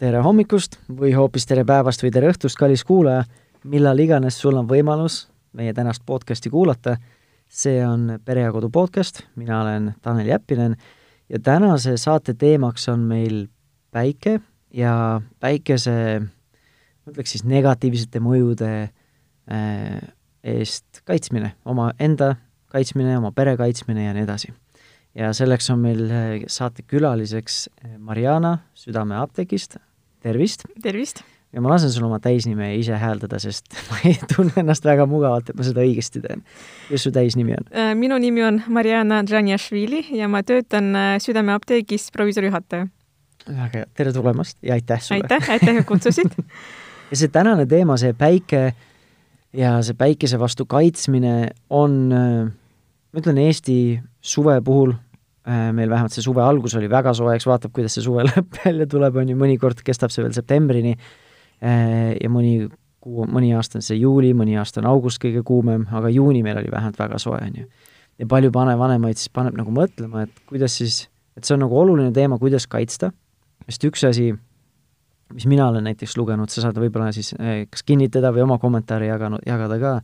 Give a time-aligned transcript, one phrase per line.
[0.00, 3.26] tere hommikust või hoopis tere päevast või tere õhtust, kallis kuulaja,
[3.68, 6.96] millal iganes sul on võimalus meie tänast podcasti kuulata.
[7.48, 10.76] see on Pere ja Kodu podcast, mina olen Tanel Jeppinen
[11.28, 13.48] ja tänase saate teemaks on meil
[13.90, 14.40] päike
[14.72, 16.20] ja päikese,
[17.04, 18.70] ma ütleks siis negatiivsete mõjude
[19.52, 20.00] äh,
[20.44, 22.36] eest kaitsmine, omaenda
[22.66, 24.54] kaitsmine, oma pere kaitsmine ja nii edasi.
[25.14, 29.76] Ja selleks on meil äh, saatekülaliseks äh, Mariana Südameapteegist,
[30.22, 30.66] tervist!
[30.82, 31.22] tervist!
[31.52, 35.50] ja ma lasen sul oma täisnime ise hääldada, sest ma ei tunne ennast väga mugavalt,
[35.50, 36.44] et ma seda õigesti teen.
[36.90, 37.66] mis su täisnimi on?
[37.74, 40.92] Äh, minu nimi on Mariana Džanjašvili ja ma töötan
[41.22, 42.86] Südameapteegis proviisorijuhataja.
[43.48, 45.24] väga hea, tere tulemast ja aitäh sulle!
[45.24, 46.38] aitäh, aitäh, et kutsusid
[47.10, 48.70] ja see tänane teema, see päike
[49.56, 55.09] ja see päikese vastu kaitsmine on, ma ütlen, Eesti suve puhul äh,
[55.48, 58.86] meil vähemalt see suve algus oli väga soe, eks vaatab, kuidas see suve lõpp välja
[58.90, 62.68] tuleb, on ju, mõnikord kestab see veel septembrini äh, ja mõni
[63.00, 66.60] kuu, mõni aasta on see juuli, mõni aasta on august kõige kuumem, aga juuni meil
[66.60, 67.70] oli vähemalt väga soe, on ju.
[68.20, 71.02] ja palju vanevanemaid siis paneb nagu mõtlema, et kuidas siis,
[71.38, 73.12] et see on nagu oluline teema, kuidas kaitsta,
[73.64, 74.28] sest üks asi,
[75.32, 79.08] mis mina olen näiteks lugenud, sa saad võib-olla siis äh, kas kinnitada või oma kommentaari
[79.08, 79.96] jaganud, jagada ka,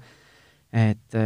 [0.73, 1.21] et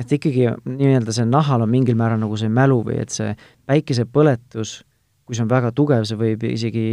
[0.00, 3.34] et ikkagi nii-öelda see nahal on mingil määral nagu see mälu või et see
[3.68, 4.80] päikesepõletus,
[5.26, 6.84] kui see on väga tugev, see võib isegi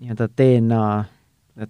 [0.00, 0.82] nii-öelda DNA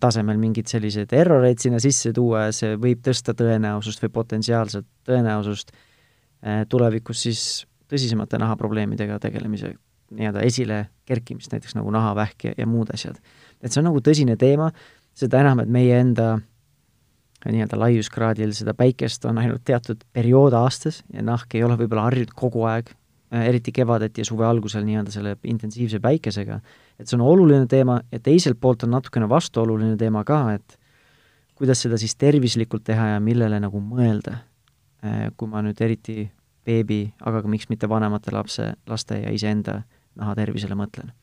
[0.00, 5.72] tasemel mingeid selliseid erroreid sinna sisse tuua ja see võib tõsta tõenäosust või potentsiaalset tõenäosust
[5.72, 7.44] eh, tulevikus siis
[7.88, 9.72] tõsisemate nahaprobleemidega tegelemise
[10.12, 13.16] nii-öelda esile kerkimist, näiteks nagu nahavähk ja, ja muud asjad.
[13.62, 14.70] et see on nagu tõsine teema,
[15.16, 16.46] seda enam, et meie enda äh,
[17.54, 22.34] nii-öelda laiuskraadil seda päikest on ainult teatud periood aastas ja nahk ei ole võib-olla harjunud
[22.36, 22.90] kogu aeg,
[23.32, 26.60] äh, eriti kevadeti ja suve algusel nii-öelda selle intensiivse päikesega,
[26.98, 30.78] et see on oluline teema ja teiselt poolt on natukene vastuoluline teema ka, et
[31.58, 34.42] kuidas seda siis tervislikult teha ja millele nagu mõelda.
[35.04, 36.26] Äh, kui ma nüüd eriti
[36.66, 39.80] beebi, aga ka miks mitte vanemate lapse, laste ja iseenda
[40.18, 41.14] naha tervisele mõtlen.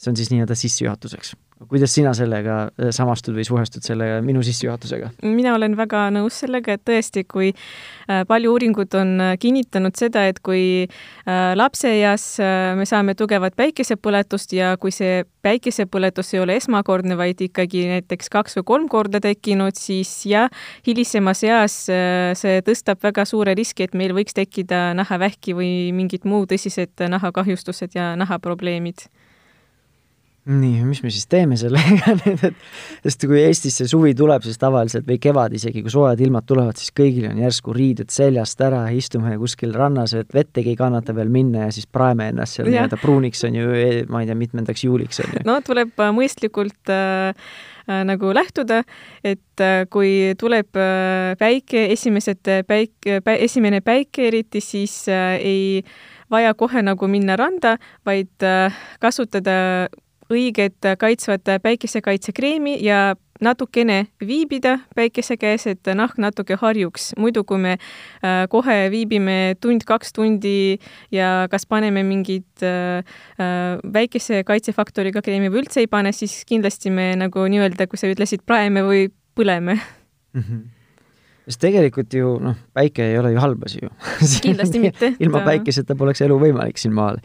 [0.00, 1.34] see on siis nii-öelda sissejuhatuseks
[1.68, 5.10] kuidas sina sellega äh, samastud või suhestud selle minu sissejuhatusega?
[5.26, 10.26] mina olen väga nõus sellega, et tõesti, kui äh, palju uuringud on äh, kinnitanud seda,
[10.30, 10.88] et kui
[11.30, 12.24] lapseeas
[12.76, 18.58] me saame tugevat päikesepõletust ja kui see päikesepõletus ei ole esmakordne, vaid ikkagi näiteks kaks
[18.58, 20.50] või kolm korda tekkinud, siis jah,
[20.86, 21.76] hilisemas eas
[22.40, 27.94] see tõstab väga suure riski, et meil võiks tekkida nahavähki või mingid muud tõsised nahakahjustused
[27.94, 29.06] ja nahaprobleemid
[30.50, 35.06] nii, mis me siis teeme sellega nüüd, et sest kui Eestisse suvi tuleb, siis tavaliselt
[35.08, 39.36] või kevad isegi, kui soojad ilmad tulevad, siis kõigil on järsku riided seljast ära, istume
[39.40, 43.44] kuskil rannas, et vettegi ei kannata veel minna ja siis praeme ennast seal nii-öelda pruuniks
[43.48, 43.74] on ju,
[44.10, 45.44] ma ei tea, mitmendaks juuliks on ju.
[45.48, 47.30] no tuleb äh, mõistlikult äh,
[47.86, 48.82] äh, nagu lähtuda,
[49.24, 50.82] et äh, kui tuleb
[51.40, 55.82] päike, esimesed päik- pä,, esimene päike eriti, siis ei
[56.30, 58.46] vaja kohe nagu minna randa, vaid
[59.02, 59.88] kasutada
[60.30, 67.12] õiget kaitsvat päikesekaitsekreemi ja natukene viibida päikese käes, et nahk natuke harjuks.
[67.18, 70.78] muidu, kui me äh, kohe viibime tund-kaks tundi
[71.12, 73.04] ja kas paneme mingit äh,
[73.40, 78.10] äh, väikese kaitsefaktoriga kreemi või üldse ei pane, siis kindlasti me nagu nii-öelda, kui sa
[78.10, 80.42] ütlesid, praeme või põleme mm.
[80.44, 80.68] -hmm
[81.50, 83.88] sest tegelikult ju noh, päike ei ole ju halb asi ju
[84.46, 85.14] kindlasti mitte.
[85.18, 87.18] ilma päikeseta poleks elu võimalik siin maal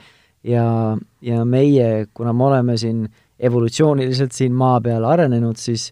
[0.45, 3.05] ja, ja meie, kuna me oleme siin
[3.39, 5.89] evolutsiooniliselt siin maa peal arenenud, siis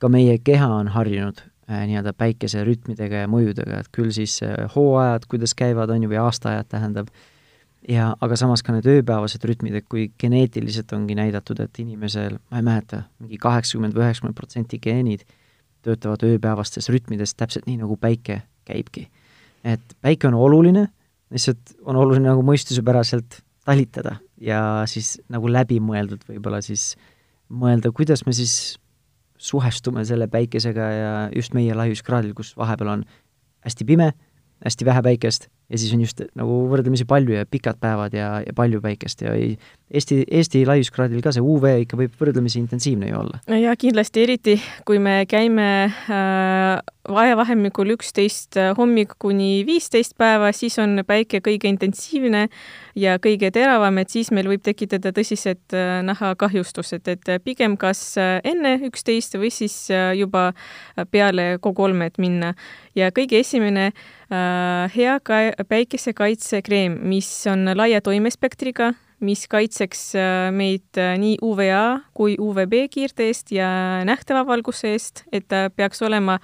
[0.00, 5.28] ka meie keha on harjunud äh, nii-öelda päikeserütmidega ja mõjudega, et küll siis äh, hooajad,
[5.30, 7.10] kuidas käivad, on ju, või aastaajad tähendab,
[7.88, 12.60] ja aga samas ka need ööpäevased rütmid, et kui geneetiliselt ongi näidatud, et inimesel, ma
[12.60, 15.24] ei mäleta, mingi kaheksakümmend või üheksakümmend protsenti geenid
[15.86, 19.08] töötavad ööpäevastes rütmides täpselt nii, nagu päike käibki.
[19.64, 20.88] et päike on oluline,
[21.30, 24.60] lihtsalt on oluline nagu mõistuspäraselt talitada ja
[24.90, 26.94] siis nagu läbimõeldud võib-olla siis
[27.50, 28.76] mõelda, kuidas me siis
[29.38, 33.04] suhestume selle päikesega ja just meie laiuskraadil, kus vahepeal on
[33.66, 34.12] hästi pime,
[34.64, 38.54] hästi vähe päikest ja siis on just nagu võrdlemisi palju ja pikad päevad ja, ja
[38.56, 39.56] palju päikest ja ei,
[39.90, 43.40] Eesti, Eesti laiuskraadil ka see UV ikka võib võrdlemisi intensiivne ju olla.
[43.50, 46.78] ja kindlasti, eriti kui me käime äh,
[47.08, 52.46] ajavahemikul üksteist hommik kuni viisteist päeva, siis on päike kõige intensiivne
[52.96, 58.38] ja kõige teravam, et siis meil võib tekitada tõsised äh, nahakahjustused, et pigem kas äh,
[58.44, 60.50] enne üksteist või siis äh, juba
[61.12, 62.54] peale kogu olmet minna.
[62.94, 70.10] ja kõige esimene äh, hea ka päikesekaitsekreem, mis on laia toimespektriga mis kaitseks
[70.52, 73.68] meid nii UVA kui UVB kiirte eest ja
[74.04, 76.36] nähtava valguse eest, et ta peaks olema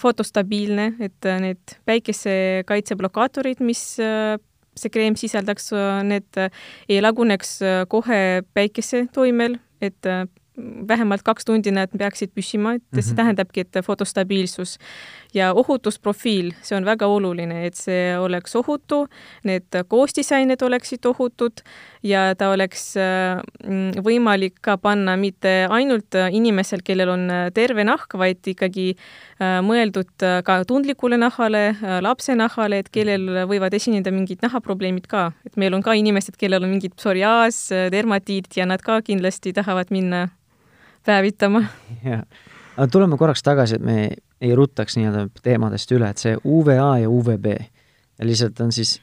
[0.00, 5.72] fotostabiilne, et need päikesekaitseblokaatorid, mis see kreem sisaldaks,
[6.06, 6.38] need
[6.88, 7.56] ei laguneks
[7.90, 8.20] kohe
[8.54, 10.10] päikese toimel, et
[10.88, 13.02] vähemalt kaks tundi nad peaksid püsima, et mm -hmm.
[13.02, 13.16] see mhm.
[13.16, 14.78] tähendabki, et fotostabiilsus
[15.34, 19.04] ja ohutusprofiil, see on väga oluline, et see oleks ohutu,
[19.44, 21.64] need koostisained oleksid ohutud
[22.06, 27.26] ja ta oleks mm, võimalik ka panna mitte ainult inimesel, kellel on
[27.56, 31.64] terve nahk, vaid ikkagi äh, mõeldud ka tundlikule nahale,
[32.04, 36.64] lapse nahale, et kellel võivad esineda mingid nahaprobleemid ka, et meil on ka inimesed, kellel
[36.64, 40.28] on mingid psoriaas, dermatiit ja nad ka kindlasti tahavad minna
[41.06, 41.64] päevitama.
[42.08, 42.24] jah,
[42.76, 43.98] aga tuleme korraks tagasi, et me
[44.40, 48.98] ei ruttaks nii-öelda teemadest üle, et see UVA ja UVB ja lihtsalt on siis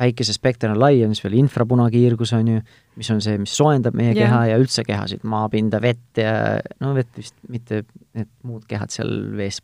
[0.00, 2.60] päikesespekter on lai, on siis veel infrapunakiirgus, on ju,
[2.96, 4.22] mis on see, mis soojendab meie yeah.
[4.22, 6.32] keha ja üldse kehasid, maapinda, vett ja
[6.80, 7.82] no vett vist mitte,
[8.16, 9.60] need muud kehad seal vees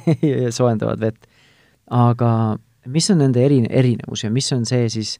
[0.58, 1.28] soojendavad vett.
[1.94, 2.30] aga
[2.92, 5.16] mis on nende eri, erinevus ja mis on see siis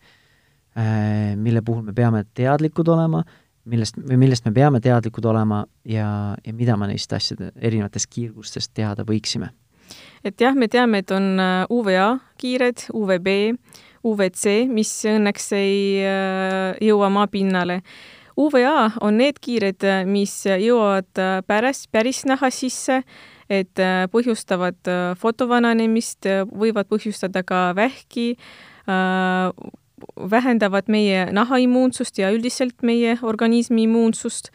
[0.77, 3.25] äh,, mille puhul me peame teadlikud olema
[3.69, 8.75] millest, või millest me peame teadlikud olema ja, ja mida me neist asjade, erinevatest kiirgustest
[8.75, 9.53] teada võiksime?
[10.25, 12.09] et jah, me teame, et on äh, UVA
[12.41, 13.29] kiired, UVB,
[14.09, 17.81] UVC, mis õnneks ei äh, jõua maapinnale.
[18.39, 23.03] UVA on need kiired, mis jõuavad äh, päris, päris naha sisse,
[23.49, 23.81] et
[24.13, 28.35] põhjustavad fotovananemist, võivad põhjustada ka vähki,
[30.31, 34.53] vähendavad meie nahaimmuunsust ja üldiselt meie organismi immuunsust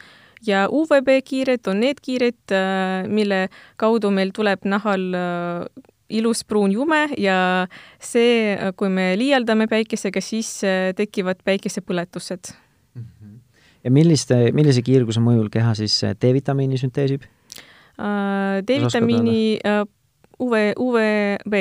[0.48, 3.48] ja UVB kiired on need kiired, äh, mille
[3.80, 7.68] kaudu meil tuleb nahal äh, ilus pruun jume ja
[8.02, 12.54] see, kui me liialdame päikesega, siis äh, tekivad päikesepõletused.
[12.94, 13.40] Mhm.
[13.84, 17.26] ja milliste, millise kiirguse mõjul keha siis D-vitamiini sünteesib?
[18.68, 19.60] D-vitamiini
[20.42, 21.56] UV, UVB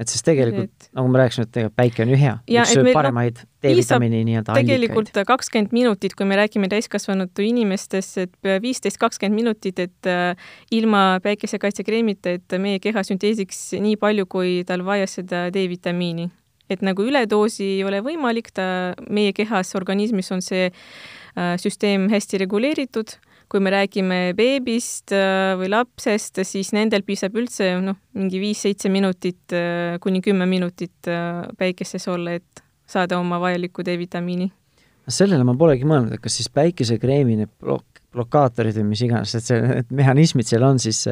[0.00, 3.40] et siis tegelikult nagu ma rääkisin, et tegelikult päike on ju hea, üks sööb paremaid
[3.42, 4.70] no, D-vitamiini nii-öelda allikaid.
[4.70, 11.20] tegelikult kakskümmend minutit, kui me räägime täiskasvanud inimestest, et viisteist, kakskümmend minutit, et äh, ilma
[11.24, 16.30] päikesekaitsekreemita, et meie keha sünteesiks nii palju, kui tal vaja seda D-vitamiini.
[16.72, 22.40] et nagu üledoosi ei ole võimalik, ta meie kehas, organismis on see äh, süsteem hästi
[22.46, 23.18] reguleeritud
[23.54, 29.54] kui me räägime beebist äh, või lapsest, siis nendel piisab üldse noh, mingi viis-seitse minutit
[29.54, 34.50] äh, kuni kümme minutit äh, päikeses olla, et saada oma vajalikku D-vitamiini.
[35.06, 39.46] sellele ma polegi mõelnud, et kas siis päikesekreemi need blok-, blokaatorid või mis iganes, et
[39.46, 41.04] see, need mehhanismid seal on, siis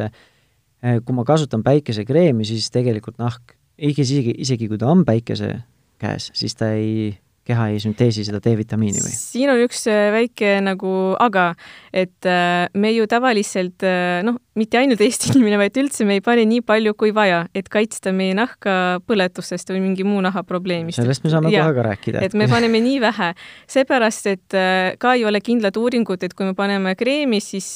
[0.82, 5.60] kui ma kasutan päikesekreemi, siis tegelikult nahk, isegi, isegi kui ta on päikese
[6.02, 7.12] käes, siis ta ei
[7.46, 9.14] keha ei sünteesi seda D-vitamiini või?
[9.16, 10.92] siin on üks äh, väike nagu
[11.22, 11.52] aga,
[11.90, 16.24] et äh, me ju tavaliselt äh, noh, mitte ainult Eesti inimene, vaid üldse me ei
[16.24, 21.00] pane nii palju kui vaja, et kaitsta meie nahka põletusest või mingi muu nahaprobleemist.
[21.00, 22.22] sellest me saame ja, kohe ka rääkida.
[22.22, 23.32] et me paneme nii vähe,
[23.74, 24.58] seepärast et
[25.02, 27.66] ka ei ole kindlad uuringud, et kui me paneme kreemi, siis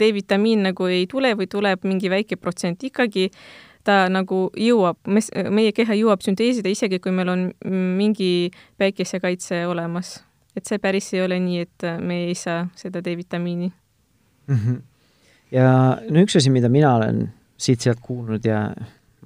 [0.00, 3.28] D-vitamiin nagu ei tule või tuleb mingi väike protsent ikkagi
[3.86, 8.50] ta nagu jõuab, meie keha jõuab sünteesida isegi, kui meil on mingi
[8.80, 10.20] päikesekaitse olemas.
[10.56, 13.66] et see päris ei ole nii, et me ei saa seda D-vitamiini
[14.46, 14.54] mm.
[14.56, 14.78] -hmm.
[15.52, 18.70] ja no üks asi, mida mina olen siit-sealt kuulnud ja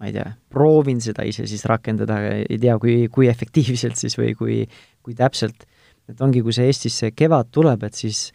[0.01, 4.35] ma ei tea, proovin seda ise siis rakendada, ei tea, kui, kui efektiivselt siis või
[4.35, 4.69] kui,
[5.03, 5.67] kui täpselt,
[6.09, 8.33] et ongi, kui see Eestisse kevad tuleb, et siis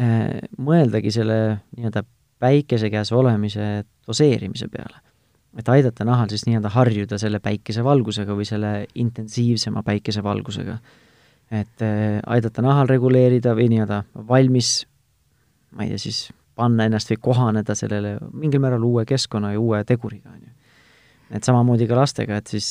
[0.00, 1.38] äh, mõeldagi selle
[1.76, 2.04] nii-öelda
[2.38, 5.00] päikese käes olemise doseerimise peale
[5.58, 10.78] et aidata nahal siis nii-öelda harjuda selle päikesevalgusega või selle intensiivsema päikesevalgusega.
[11.52, 14.86] et äh, aidata nahal reguleerida või nii-öelda valmis,
[15.76, 19.82] ma ei tea, siis panna ennast või kohaneda sellele mingil määral uue keskkonna ja uue
[19.84, 20.54] teguriga, on ju.
[21.36, 22.70] et samamoodi ka lastega, et siis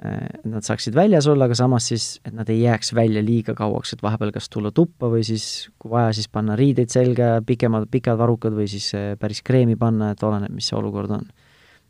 [0.00, 3.52] äh, et nad saaksid väljas olla, aga samas siis, et nad ei jääks välja liiga
[3.58, 7.90] kauaks, et vahepeal kas tulla tuppa või siis kui vaja, siis panna riideid selga, pikemad,
[7.92, 11.28] pikad varrukad või siis äh, päris kreemi panna, et oleneb, mis see olukord on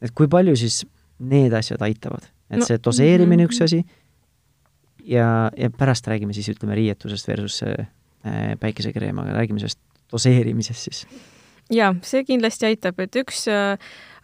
[0.03, 0.83] et kui palju siis
[1.19, 3.83] need asjad aitavad, et no, see doseerimine üks asi
[5.09, 7.89] ja, ja pärast räägime siis ütleme riietusest versus äh,
[8.61, 9.81] päikesekreem, aga räägime sellest
[10.13, 11.07] doseerimisest siis.
[11.73, 13.75] jaa, see kindlasti aitab, et üks äh,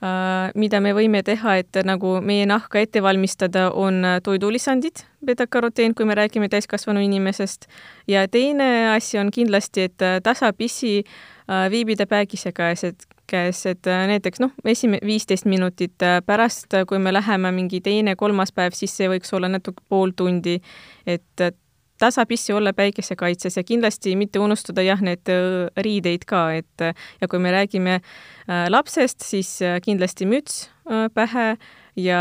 [0.04, 6.07] äh, mida me võime teha, et nagu meie nahka ette valmistada, on toidulisandid, beta-karoteen, kui
[6.07, 7.66] me räägime täiskasvanu inimesest,
[8.09, 11.02] ja teine asi on kindlasti, et tasapisi
[11.71, 17.52] viibida päikese käes, et käes, et näiteks noh, esimene viisteist minutit pärast, kui me läheme
[17.52, 20.61] mingi teine, kolmas päev, siis see võiks olla natuke pool tundi,
[21.07, 21.47] et
[21.99, 25.31] tasapisi olla päikesekaitses ja kindlasti mitte unustada jah, need
[25.76, 26.88] riideid ka, et
[27.21, 28.00] ja kui me räägime
[28.69, 30.66] lapsest, siis kindlasti müts
[31.14, 31.47] pähe
[31.97, 32.21] ja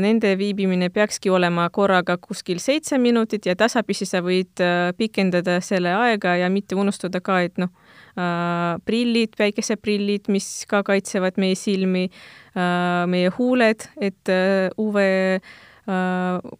[0.00, 4.64] nende viibimine peakski olema korraga kuskil seitse minutit ja tasapisi sa võid
[4.96, 7.70] pikendada selle aega ja mitte unustada ka, et noh,
[8.14, 12.06] prillid, päikeseprillid, mis ka kaitsevad meie silmi,
[13.10, 14.34] meie huuled, et
[14.78, 15.00] UV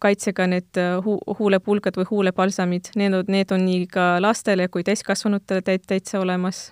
[0.03, 5.63] kaitsega need hu huulepulgad või huulepalsamid, need on, need on nii ka lastele kui täiskasvanutele
[5.65, 6.67] täitsa olemas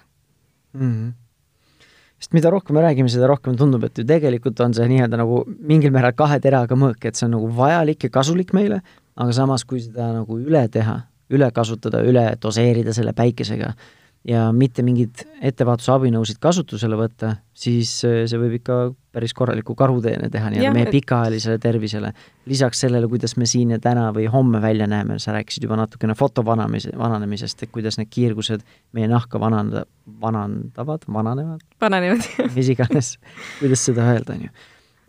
[0.73, 0.91] mm.
[0.91, 1.11] -hmm
[2.23, 5.41] sest mida rohkem me räägime, seda rohkem tundub, et ju tegelikult on see nii-öelda nagu
[5.67, 8.79] mingil määral kahe teraga mõõk, et see on nagu vajalik ja kasulik meile,
[9.19, 11.01] aga samas, kui seda nagu üle teha,
[11.35, 13.73] üle kasutada, üle doseerida selle päikesega,
[14.27, 18.77] ja mitte mingeid ettevaatusabinõusid kasutusele võtta, siis see võib ikka
[19.13, 22.13] päris korraliku karuteene teha nii-öelda meie pikaajalisele tervisele.
[22.49, 26.15] lisaks sellele, kuidas me siin ja täna või homme välja näeme, sa rääkisid juba natukene
[26.15, 28.63] foto vanamise, vananemisest, et kuidas need kiirgused
[28.93, 29.85] meie nahka vananda,
[30.21, 31.65] vanandavad, vananevad?
[31.81, 33.17] vananevad mis iganes,
[33.59, 34.53] kuidas seda öelda, on ju.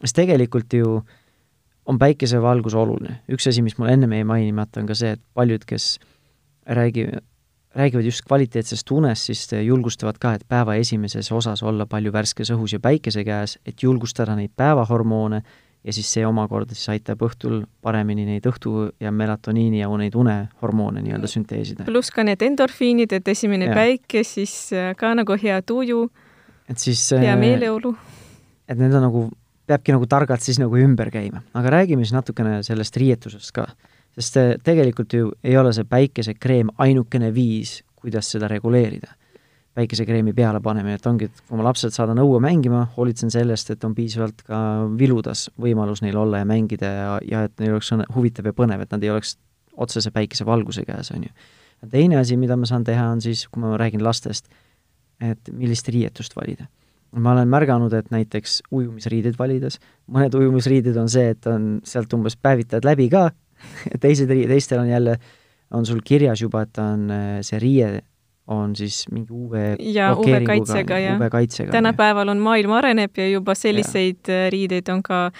[0.04, 0.96] sest tegelikult ju
[1.86, 3.20] on päikesevalgus oluline.
[3.30, 5.98] üks asi, mis mul ennem jäi mainimata, on ka see, et paljud, kes
[6.66, 7.22] räägivad
[7.74, 12.76] räägivad just kvaliteetsest unest, siis julgustavad ka, et päeva esimeses osas olla palju värskes õhus
[12.76, 15.42] ja päikese käes, et julgustada neid päevahormoone
[15.84, 21.02] ja siis see omakorda siis aitab õhtul paremini neid õhtu- ja melatoniini ja neid unehormoone
[21.04, 21.84] nii-öelda sünteesida.
[21.84, 23.74] pluss ka need endorfiinid, et esimene ja.
[23.74, 26.08] päike, siis äh, ka nagu hea tuju,
[26.68, 27.96] hea äh, meeleolu.
[28.68, 29.26] et need on nagu,
[29.66, 33.68] peabki nagu targalt siis nagu ümber käima, aga räägime siis natukene sellest riietusest ka
[34.14, 39.14] sest tegelikult ju ei ole see päikesekreem ainukene viis, kuidas seda reguleerida.
[39.74, 43.84] päikesekreemi peale panemine, et ongi, et kui ma lapsed saadan õue mängima, hoolitsen sellest, et
[43.84, 44.58] on piisavalt ka
[44.98, 48.94] viludas võimalus neil olla ja mängida ja, ja et neil oleks huvitav ja põnev, et
[48.94, 49.34] nad ei oleks
[49.74, 51.32] otsese päikesevalguse käes, on ju.
[51.90, 54.46] teine asi, mida ma saan teha, on siis, kui ma räägin lastest,
[55.18, 56.70] et millist riietust valida
[57.14, 59.78] ma olen märganud, et näiteks ujumisriideid valides,
[60.10, 63.28] mõned ujumisriided on see, et on sealt umbes päevitad läbi ka,
[64.02, 65.18] teised, teistel on jälle,
[65.74, 67.08] on sul kirjas juba, et on
[67.42, 67.94] see riie
[68.46, 71.16] on siis mingi UV ja UV-kaitsega, jah.
[71.16, 71.72] UV-kaitsega.
[71.72, 74.50] tänapäeval on maailm areneb ja juba selliseid ja.
[74.52, 75.30] riideid on ka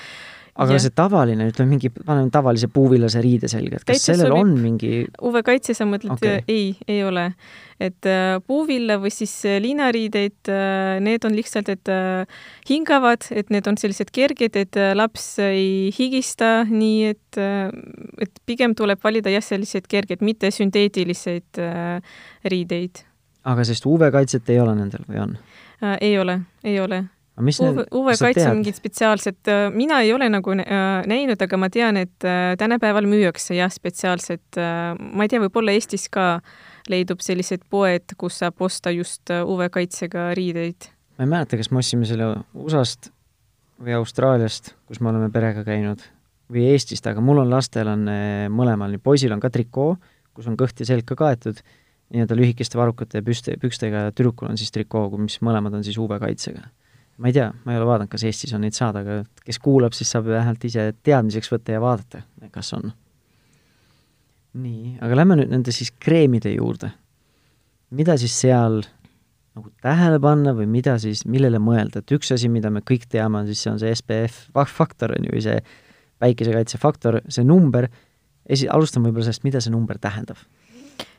[0.55, 0.81] aga ja.
[0.85, 4.41] see tavaline, ütleme mingi, paneme tavalise puuvillase riide selga, et kas Täitsa sellel sobib.
[4.43, 4.91] on mingi
[5.27, 7.27] UV-kaitse, sa mõtled okay., ei, ei ole.
[7.83, 11.91] et äh, puuvilla või siis äh, liinariideid äh,, need on lihtsalt, et
[12.71, 19.01] hingavad, et need on sellised kerged, et laps ei higista, nii et et pigem tuleb
[19.03, 21.59] valida jah, selliseid kergeid, mitte sünteetiliseid
[22.47, 23.03] riideid.
[23.43, 25.37] aga sellist UV-kaitset ei ole nendel või on
[25.99, 27.03] ei ole, ei ole
[27.35, 32.23] UV, UV-kaitse mingit spetsiaalset, äh, mina ei ole nagu äh, näinud, aga ma tean, et
[32.23, 34.59] äh, tänapäeval müüakse jah, spetsiaalset,
[34.95, 36.39] ma ei tea, võib-olla Eestis ka
[36.91, 40.87] leidub sellised poed, kus saab osta just UV-kaitsega riideid.
[41.19, 43.11] ma ei mäleta, kas me ostsime selle USA-st
[43.83, 46.07] või Austraaliast, kus me oleme perega käinud,
[46.55, 48.07] või Eestist, aga mul on lastel on
[48.55, 49.97] mõlemal, nii poisil on ka trikoo,
[50.39, 51.59] kus on kõht ja selg ka kaetud,
[52.15, 56.69] nii-öelda lühikeste varrukate ja püste, pükstega tüdrukul on siis trikoo, mis mõlemad on siis UV-kaitsega
[57.19, 59.95] ma ei tea, ma ei ole vaadanud, kas Eestis on neid saada, aga kes kuulab,
[59.97, 62.91] siis saab vähemalt ise teadmiseks võtta ja vaadata, kas on.
[64.65, 66.93] nii, aga lähme nüüd nende siis kreemide juurde.
[67.95, 68.83] mida siis seal
[69.55, 73.39] nagu tähele panna või mida siis, millele mõelda, et üks asi, mida me kõik teame,
[73.39, 75.61] on siis see on see SPF faktor, on ju, või see
[76.19, 77.87] päikesekaitsefaktor, see number,
[78.49, 80.43] esi-, alustame võib-olla sellest, mida see number tähendab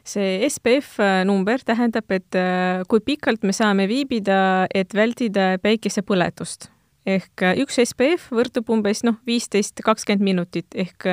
[0.06, 6.70] see SPF äh, number tähendab, et äh, kui pikalt me saame viibida, et vältida päikesepõletust
[7.06, 10.74] ehk äh, üks SPF võrdub umbes noh, viisteist, kakskümmend minutit.
[10.74, 11.06] Ehk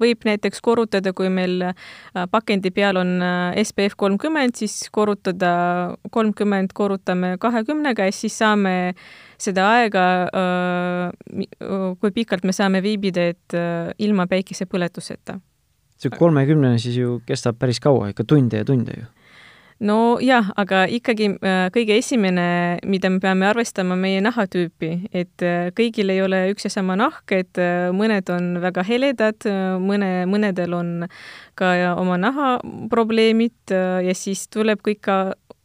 [0.00, 1.64] võib näiteks korrutada, kui meil
[2.32, 3.14] pakendi peal on
[3.62, 8.92] SPF kolmkümmend, siis korrutada kolmkümmend, korrutame kahekümnega ja siis saame
[9.40, 10.04] seda aega,
[12.00, 13.60] kui pikalt me saame viibida, et
[14.04, 15.40] ilma päikesepõletuseta
[16.00, 19.06] see kolmekümnene siis ju kestab päris kaua, ikka tunde ja tunde ju.
[19.86, 22.46] nojah, aga ikkagi äh, kõige esimene,
[22.88, 27.28] mida me peame arvestama, meie nahatüüpi, et äh, kõigil ei ole üks ja sama nahk,
[27.36, 29.48] et äh, mõned on väga heledad,
[29.82, 30.94] mõne, mõnedel on
[31.56, 33.72] ka oma nahaprobleemid
[34.04, 35.18] ja siis tuleb kõik ka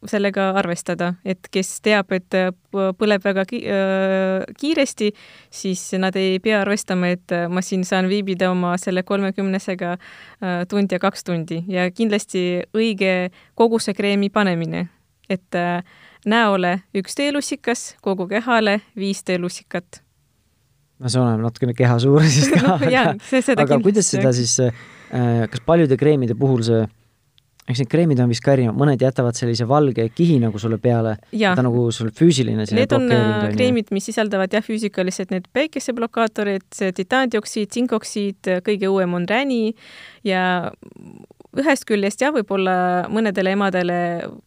[0.08, 2.50] sellega arvestada, et kes teab, et äh,
[2.98, 5.12] põleb väga ki äh, kiiresti,
[5.52, 9.96] siis nad ei pea arvestama, et äh, ma siin saan viibida oma selle kolmekümnesega
[10.70, 14.88] tund ja kaks tundi ja kindlasti õige koguse kreemi panemine
[15.30, 15.56] et
[16.28, 20.02] näole üks teelusikas, kogu kehale viis teelusikat.
[20.98, 24.58] no see oleneb natukene keha suurusest ka no, seda aga kuidas seda siis
[25.12, 26.82] kas paljude kreemide puhul see
[27.70, 31.14] eks need kreemid on vist ka erinevad, mõned jätavad sellise valge kihi nagu sulle peale,
[31.30, 36.66] ta nagu sul füüsiline Need on äh, kreemid, mis sisaldavad jah, füüsikalised need päikeseblokaatorid,
[36.98, 39.76] titaandioksiid, tsinkoksiid, kõige uuem on räni
[40.26, 40.72] ja
[41.60, 42.74] ühest küljest jah, võib-olla
[43.12, 43.96] mõnedele emadele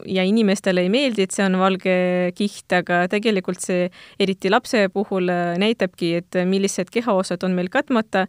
[0.10, 1.96] ja inimestele ei meeldi, et see on valge
[2.38, 3.90] kiht, aga tegelikult see
[4.22, 5.30] eriti lapse puhul
[5.62, 8.26] näitabki, et millised kehaosad on meil katmata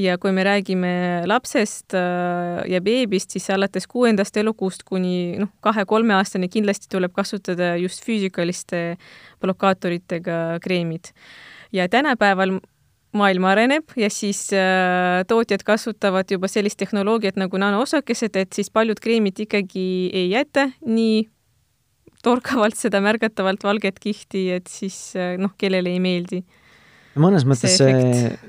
[0.00, 0.92] ja kui me räägime
[1.28, 8.04] lapsest äh, ja beebist, siis alates kuuendast elukuust kuni noh, kahe-kolmeaastane kindlasti tuleb kasutada just
[8.04, 8.98] füüsikaliste
[9.40, 11.14] blokaatoritega kreemid.
[11.72, 12.58] ja tänapäeval
[13.16, 19.00] maailm areneb ja siis äh, tootjad kasutavad juba sellist tehnoloogiat nagu nanoosakesed, et siis paljud
[19.00, 21.22] kreemid ikkagi ei jäta nii
[22.24, 26.42] torkavalt seda märgatavalt valget kihti, et siis äh, noh, kellele ei meeldi.
[27.18, 27.94] mõnes mõttes see,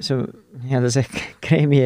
[0.04, 0.20] see
[0.66, 1.80] nii-öelda see kreemi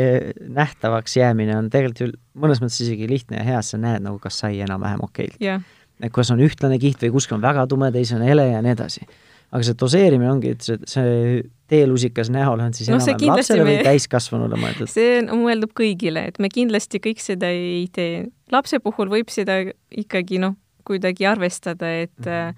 [0.58, 4.42] nähtavaks jäämine on tegelikult ju mõnes mõttes isegi lihtne ja hea, sa näed nagu, kas
[4.42, 5.38] sai enam-vähem okeilt.
[5.38, 8.74] et kas on ühtlane kiht või kuskil on väga tume, teisel on hele ja nii
[8.74, 9.06] edasi
[9.54, 13.70] aga see doseerimine ongi, et see, see teelusikas näol on siis no, enam-vähem lapsele me...
[13.70, 14.92] või täiskasvanule mõeldud?
[14.92, 18.26] see on mõeldud kõigile, et me kindlasti kõik seda ei tee.
[18.54, 19.62] lapse puhul võib seda
[19.94, 20.58] ikkagi noh,
[20.88, 22.56] kuidagi arvestada, et mm -hmm.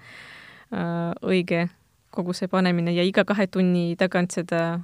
[0.74, 1.68] äh, õige
[2.10, 4.80] koguse panemine ja iga kahe tunni tagant seda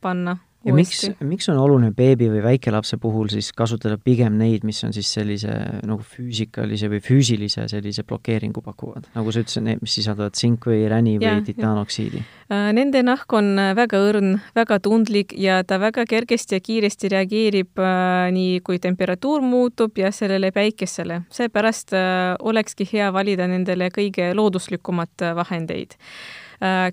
[0.00, 4.80] panna ja miks, miks on oluline beebi või väikelapse puhul siis kasutada pigem neid, mis
[4.86, 5.52] on siis sellise
[5.84, 10.84] nagu füüsikalise või füüsilise sellise blokeeringu pakuvad, nagu sa ütlesid, need, mis sisaldavad tsink või
[10.90, 12.22] räni või titaanoksiidi?
[12.52, 17.12] Äh, nende nahk on äh, väga õrn, väga tundlik ja ta väga kergesti ja kiiresti
[17.12, 21.22] reageerib äh, nii, kui temperatuur muutub ja sellele päikesele.
[21.34, 25.98] seepärast äh, olekski hea valida nendele kõige looduslikumad äh, vahendeid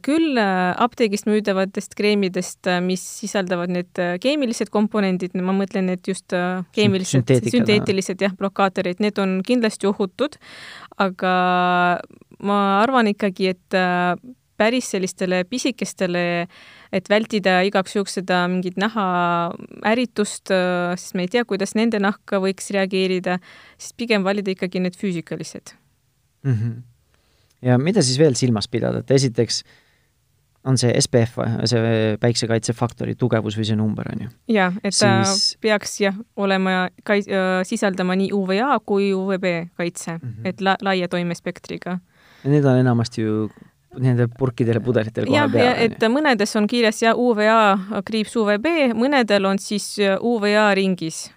[0.04, 6.34] küll äh, apteegist müüdavatest kreemidest, äh, mis sisaldavad need keemilised komponendid, ma mõtlen need just
[6.75, 10.36] keemilised, sünteetilised jah, blokaatorid, need on kindlasti ohutud,
[11.01, 11.34] aga
[12.42, 13.79] ma arvan ikkagi, et
[14.62, 16.24] päris sellistele pisikestele,
[16.94, 22.70] et vältida igaks juhuks seda mingit nahaäritust, sest me ei tea, kuidas nende nahk võiks
[22.75, 23.40] reageerida,
[23.77, 25.77] siis pigem valida ikkagi need füüsikalised.
[26.46, 26.57] Mm.
[26.57, 26.79] -hmm
[27.62, 29.64] ja mida siis veel silmas pidada, et esiteks
[30.64, 34.30] on see SPF, see päiksekaitsefaktori tugevus või see number, on ju?
[34.54, 35.56] jah, et ta siis...
[35.62, 36.86] peaks jah, olema,
[37.68, 39.48] sisaldama nii UVA kui UVB
[39.78, 40.48] kaitse mm, -hmm.
[40.50, 42.00] et la-, laia toimespektriga.
[42.44, 43.50] need on enamasti ju
[44.00, 45.66] nende purkidel ja pudelitel kohe peal.
[45.66, 51.32] jah, et mõnedes on kirjas ja UVA kriips UVB, mõnedel on siis UVA ringis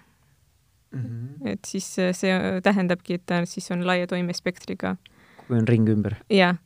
[0.91, 1.01] mm.
[1.01, 1.49] -hmm.
[1.49, 4.95] et siis see tähendabki, et ta siis on laia toimespektriga
[5.47, 6.17] kui on ring ümber.
[6.29, 6.57] jah,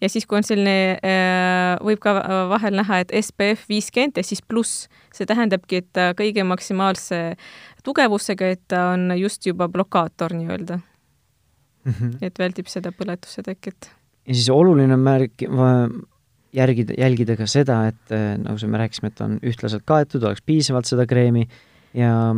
[0.00, 2.14] ja siis, kui on selline, äh, võib ka
[2.50, 7.20] vahel näha, et SPF viiskümmend ja siis pluss, see tähendabki, et ta kõige maksimaalse
[7.86, 11.92] tugevusega, et ta on just juba blokaator nii-öelda mm.
[11.92, 12.16] -hmm.
[12.22, 13.90] et väldib seda põletuse teket.
[14.26, 15.46] ja siis oluline on märk-,
[16.52, 20.88] järgida, jälgida ka seda, et äh, nagu me rääkisime, et on ühtlaselt kaetud, oleks piisavalt
[20.88, 21.46] seda kreemi
[21.94, 22.34] ja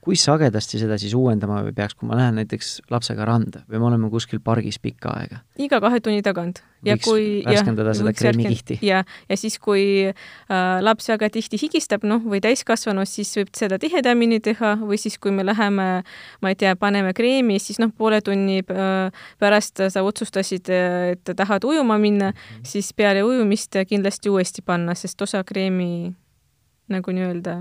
[0.00, 4.08] kui sagedasti seda siis uuendama peaks, kui ma lähen näiteks lapsega randa või me oleme
[4.12, 5.40] kuskil pargis pikka aega?
[5.60, 6.62] iga kahe tunni tagant.
[6.86, 8.78] ja võiks kui värskendada seda kreemikihti.
[8.86, 13.76] ja, ja siis, kui äh, laps väga tihti higistab, noh, või täiskasvanu, siis võib seda
[13.82, 15.88] tihedamini teha või siis, kui me läheme,
[16.40, 20.72] ma ei tea, paneme kreemi, siis noh, poole tunni äh, pärast sa otsustasid,
[21.12, 22.72] et tahad ujuma minna mm, -hmm.
[22.72, 26.14] siis peale ujumist kindlasti uuesti panna, sest osa kreemi
[26.88, 27.60] nagu nii-öelda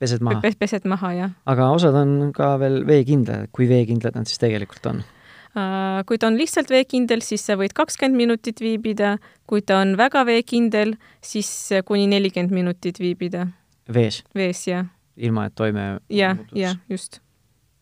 [0.00, 0.58] pesed maha Pes,?
[0.60, 1.32] pesed maha, jah.
[1.50, 5.02] aga osad on ka veel veekindlad, kui veekindlad nad siis tegelikult on?
[5.50, 9.16] Äh, kui ta on lihtsalt veekindel, siis sa võid kakskümmend minutit viibida,
[9.50, 10.94] kui ta on väga veekindel,
[11.26, 11.50] siis
[11.88, 13.48] kuni nelikümmend minutit viibida.
[13.90, 14.22] vees?
[14.36, 14.86] vees, jah.
[15.16, 17.20] ilma, et toime jah, jah, just.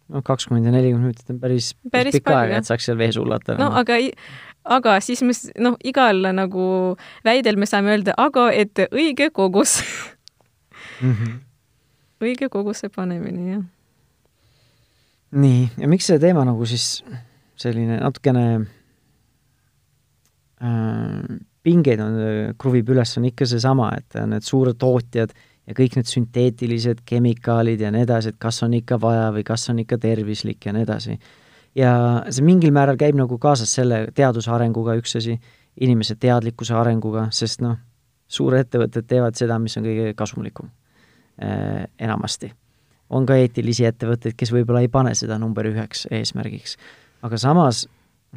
[0.09, 3.59] no kakskümmend ja nelikümmend minutit on päris, päris pikk aeg, et saaks seal vees hullata.
[3.61, 4.01] no aga
[4.69, 6.65] aga siis me, noh, igal nagu
[7.25, 9.83] väidel me saame öelda, aga et õige kogus
[11.03, 11.13] mm.
[11.13, 11.37] -hmm
[12.23, 13.65] õige koguse panemine, jah.
[15.39, 17.03] nii, ja miks see teema nagu siis
[17.59, 18.45] selline natukene
[20.63, 22.17] äh, pingeid on,
[22.61, 25.35] kruvib üles, on ikka seesama, et need suured tootjad
[25.69, 29.69] ja kõik need sünteetilised kemikaalid ja nii edasi, et kas on ikka vaja või kas
[29.73, 31.19] on ikka tervislik ja nii edasi.
[31.77, 31.93] ja
[32.31, 35.37] see mingil määral käib nagu kaasas selle teaduse arenguga, üks asi,
[35.81, 37.77] inimese teadlikkuse arenguga, sest noh,
[38.29, 40.73] suurettevõtted teevad seda, mis on kõige kasumlikum
[41.39, 42.53] enamasti.
[43.11, 46.77] on ka eetilisi ettevõtteid, kes võib-olla ei pane seda number üheks eesmärgiks.
[47.23, 47.87] aga samas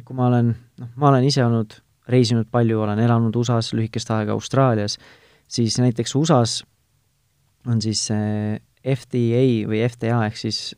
[0.00, 1.76] kui ma olen, noh, ma olen ise olnud,
[2.12, 4.98] reisinud palju, olen elanud USA-s lühikest aega, Austraalias,
[5.50, 6.62] siis näiteks USA-s
[7.68, 8.58] on siis see
[8.96, 10.72] FDA või FDA ehk siis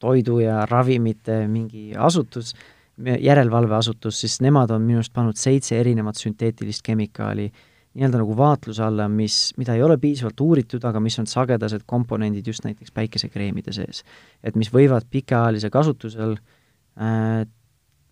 [0.00, 2.54] toidu ja ravimite mingi asutus,
[2.98, 7.50] järelevalveasutus, siis nemad on minu arust pannud seitse erinevat sünteetilist kemikaali
[7.98, 12.46] nii-öelda nagu vaatluse alla, mis, mida ei ole piisavalt uuritud, aga mis on sagedased komponendid
[12.46, 14.04] just näiteks päikesekreemide sees.
[14.42, 17.42] et mis võivad pikaajalise kasutusel äh,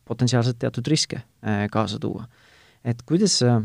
[0.04, 2.26] potentsiaalselt teatud riske äh, kaasa tuua.
[2.84, 3.60] et kuidas sa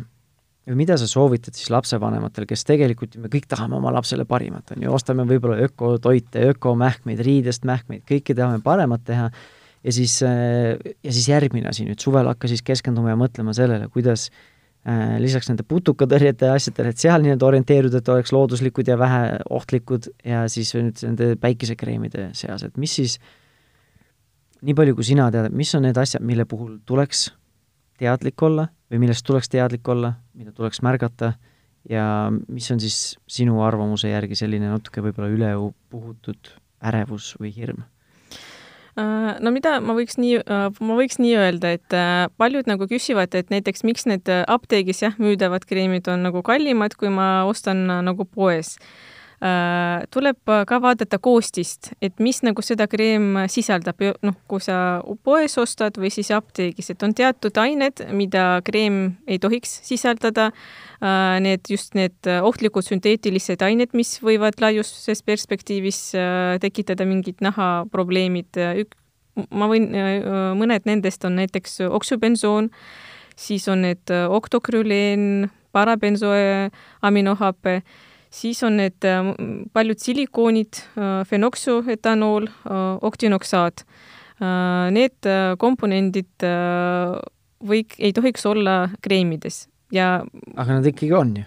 [0.67, 4.86] või mida sa soovitad siis lapsevanematel, kes tegelikult me kõik tahame oma lapsele parimat, on
[4.86, 9.31] ju, ostame võib-olla ökotoite, ökomähkmeid, riidest mähkmeid, kõike tahame paremat teha,
[9.81, 13.89] ja siis, äh, ja siis järgmine asi nüüd, suvel hakka siis keskenduma ja mõtlema sellele,
[13.89, 14.51] kuidas äh,
[15.22, 20.08] lisaks nende putukatõrjete ja asjadele, et seal nii-öelda orienteeruda, et oleks looduslikud ja vähe ohtlikud
[20.26, 23.20] ja siis nüüd nende päikesekreemide seas, et mis siis,
[24.65, 27.28] nii palju kui sina tead, mis on need asjad, mille puhul tuleks
[28.02, 31.36] teadlik olla või millest tuleks teadlik olla, mida tuleks märgata
[31.89, 36.56] ja mis on siis sinu arvamuse järgi selline natuke võib-olla ülepuhutud
[36.89, 37.86] ärevus või hirm?
[38.99, 42.88] Äh, no mida ma võiks nii, äh, ma võiks nii öelda, et äh, paljud nagu
[42.91, 47.86] küsivad, et näiteks miks need apteegis jah, müüdavad kreemid on nagu kallimad, kui ma ostan
[47.88, 48.75] nagu poes
[49.41, 55.97] tuleb ka vaadata koostist, et mis nagu seda kreem sisaldab, noh, kui sa poes ostad
[55.97, 60.51] või siis apteegis, et on teatud ained, mida kreem ei tohiks sisaldada.
[61.01, 68.62] Äh, need just need ohtlikud sünteetilised ained, mis võivad laiuses perspektiivis äh, tekitada mingid nahaprobleemid.
[69.49, 69.88] ma võin,
[70.60, 72.69] mõned nendest on näiteks oksübensoon,
[73.39, 76.69] siis on need oktokrüleen, parabensoe
[77.01, 77.80] aminohape
[78.32, 79.34] siis on need äh,
[79.74, 83.86] paljud silikoonid, äh, fenoksuetanool, äh, oktinoksaat.
[84.41, 85.28] Need
[85.62, 86.41] komponendid
[87.70, 90.08] või ei tohiks olla kreemides ja
[90.56, 91.43] aga nad ikkagi on ju.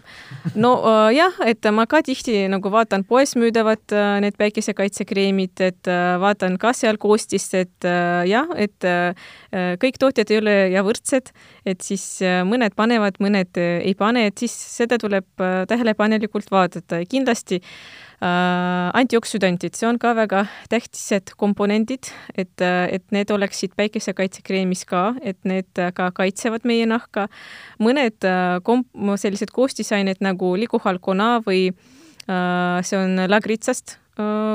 [0.61, 6.15] No äh, et ma ka tihti nagu vaatan poes müüdavad äh, need päikesekaitsekreemid, et äh,
[6.21, 9.15] vaatan ka seal koostist, et äh, jah, et äh,
[9.81, 11.33] kõik tootjad ei ole ja võrdsed,
[11.67, 16.51] et siis äh, mõned panevad, mõned äh, ei pane, et siis seda tuleb äh, tähelepanelikult
[16.53, 17.03] vaadata.
[17.03, 22.09] Ja kindlasti äh, Äh, antioksüdantid, see on ka väga tähtsad komponendid,
[22.39, 27.29] et, et need oleksid päikesekaitsekreemis ka, et need ka kaitsevad meie nahka.
[27.83, 28.89] mõned äh, komp-,
[29.21, 33.99] sellised koostisained nagu liguhalkona või äh, see on lagritsast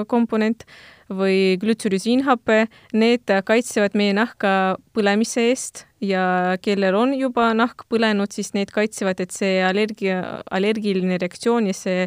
[0.08, 0.64] komponent
[1.10, 8.54] või glütsürisiinhape, need kaitsevad meie nahka põlemise eest ja kellel on juba nahk põlenud, siis
[8.54, 12.06] need kaitsevad, et see allergia, allergiline reaktsioon ja see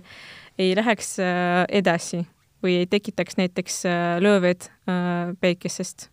[0.58, 2.22] ei läheks äh, edasi
[2.62, 6.08] või ei tekitaks näiteks äh, lööved äh, päikesest.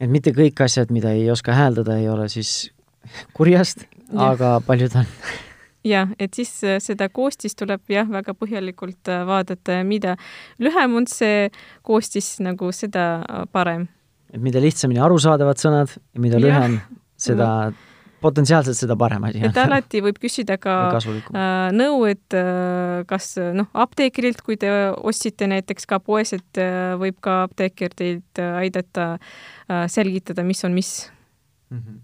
[0.00, 2.70] et mitte kõik asjad, mida ei oska hääldada, ei ole siis
[3.36, 5.08] kurjast, aga paljud on
[5.94, 10.16] jah, et siis seda koostist tuleb jah, väga põhjalikult vaadata ja mida
[10.58, 11.48] lühem on see
[11.82, 13.88] koostis, nagu seda parem.
[14.32, 16.46] et mida lihtsamini arusaadavad sõnad ja mida ja.
[16.46, 16.78] lühem,
[17.16, 17.50] seda
[18.24, 19.42] potentsiaalselt seda parem asi.
[19.44, 25.48] et alati võib küsida ka äh, nõu, et äh, kas noh, apteekrilt, kui te ostsite
[25.50, 30.76] näiteks ka poes, et äh, võib ka apteeker teid äh, aidata äh, selgitada, mis on
[30.76, 30.92] mis
[31.70, 31.78] mm.
[31.78, 31.98] -hmm.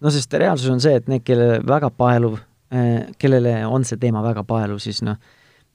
[0.00, 2.38] no sest reaalsus on see, et need, kellele väga paeluv
[2.72, 5.20] äh,, kellele on see teema väga paeluv, siis noh,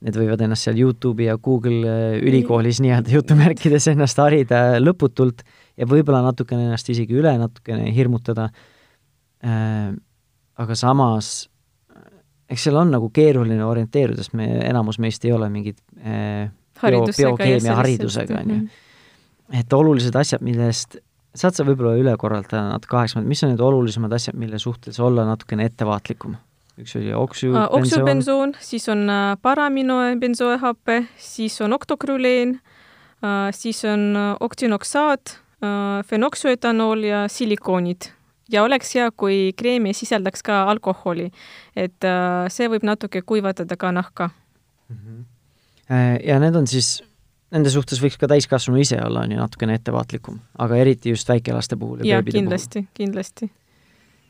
[0.02, 5.86] need võivad ennast seal Youtube'i ja Google äh, ülikoolis nii-öelda jutumärkides ennast harida lõputult ja
[5.86, 8.71] võib-olla natukene ennast isegi üle natukene hirmutada Äh,
[9.42, 11.32] aga samas
[12.52, 16.50] eks seal on nagu keeruline orienteeruda, sest me, enamus meist ei ole mingid äh,
[16.82, 18.58] bio, biokeemia haridusega, on ju.
[18.58, 19.58] Mhm.
[19.60, 20.98] et olulised asjad, millest,
[21.36, 25.26] saad sa võib-olla üle korraldada natuke aeglasemalt, mis on need olulisemad asjad, mille suhtes olla
[25.28, 26.36] natukene ettevaatlikum?
[26.80, 27.68] üks oli uh,.
[27.76, 29.04] oksübensoon, siis on
[29.44, 32.56] paraminobensoehape, siis on oktokrüleen
[33.54, 35.36] siis on oktinoksaat
[36.08, 38.08] fenoksüetanool ja silikoonid
[38.52, 41.30] ja oleks hea, kui kreem ei sisaldaks ka alkoholi.
[41.76, 44.30] et äh, see võib natuke kuivatada ka nahka
[44.88, 44.96] mm.
[44.96, 45.24] -hmm.
[46.26, 47.02] ja need on siis,
[47.50, 51.76] nende suhtes võiks ka täiskasvanu ise olla, on ju, natukene ettevaatlikum, aga eriti just väikelaste
[51.76, 53.50] puhul ja, ja kindlasti, kindlasti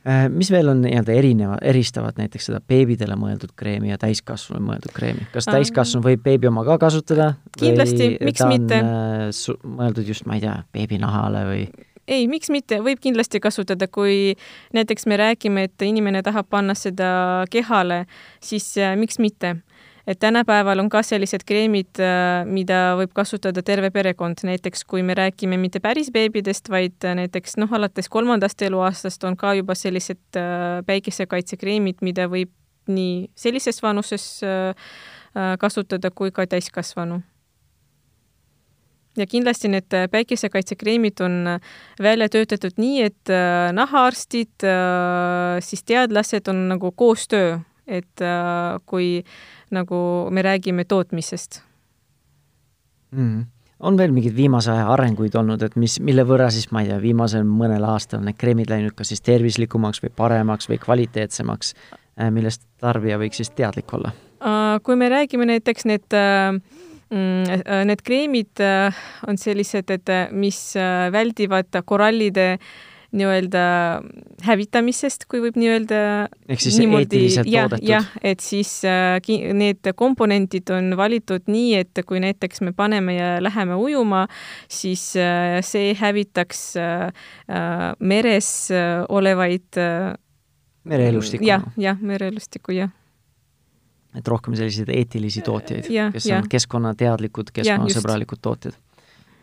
[0.06, 4.94] äh, mis veel on nii-öelda erineva, eristavad näiteks seda beebidele mõeldud kreemi ja täiskasvanule mõeldud
[4.94, 5.26] kreemi?
[5.32, 7.34] kas täiskasvanu võib beebi oma ka kasutada?
[7.58, 8.82] kindlasti, miks mitte?
[9.64, 11.64] mõeldud just, ma ei tea, beebinahale või?
[12.12, 14.34] Ei, miks mitte, võib kindlasti kasutada, kui
[14.76, 17.10] näiteks me räägime, et inimene tahab panna seda
[17.52, 18.04] kehale,
[18.44, 19.56] siis äh, miks mitte?
[20.02, 22.00] Et tänapäeval on ka sellised kreemid,
[22.50, 27.70] mida võib kasutada terve perekond, näiteks kui me räägime mitte päris beebidest, vaid näiteks noh,
[27.70, 30.40] alates kolmandast eluaastast on ka juba sellised
[30.90, 32.50] päikesekaitsekreemid, mida võib
[32.90, 34.26] nii sellises vanuses
[35.62, 37.22] kasutada kui ka täiskasvanu
[39.16, 41.72] ja kindlasti need äh, päikesekaitsekreemid on äh,
[42.02, 44.66] välja töötatud nii, et äh, nahaarstid,
[45.60, 48.22] siis teadlased on nagu koostöö, et
[48.86, 49.24] kui
[49.74, 49.96] nagu
[50.30, 51.62] me räägime tootmisest
[53.10, 53.44] mm
[53.82, 57.00] on veel mingeid viimase aja arenguid olnud, et mis, mille võrra siis, ma ei tea,
[57.02, 61.72] viimasel mõnel aastal need kreemid läinud kas siis tervislikumaks või paremaks või kvaliteetsemaks,
[62.30, 64.12] millest tarbija võiks siis teadlik olla?
[64.86, 66.54] Kui me räägime näiteks need äh,
[67.12, 70.72] need kreemid äh, on sellised, et äh, mis
[71.12, 72.56] väldivad korallide
[73.12, 73.62] nii-öelda
[74.46, 75.98] hävitamisest, kui võib nii öelda.
[76.48, 77.88] ehk siis niimoodi, eetiliselt ja, toodetud?
[77.90, 79.18] jah, et siis äh,
[79.56, 84.24] need komponendid on valitud nii, et kui näiteks me paneme ja läheme ujuma,
[84.72, 87.28] siis äh, see hävitaks äh,
[88.00, 88.48] meres
[89.12, 89.82] olevaid
[90.88, 91.46] mereelustikku?
[91.46, 92.96] jah, jah, mereelustikku, jah
[94.18, 96.38] et rohkem selliseid eetilisi tootjaid, kes ja.
[96.38, 98.78] on keskkonnateadlikud, keskkonnasõbralikud tootjad